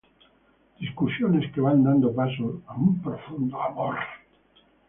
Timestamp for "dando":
1.89-2.11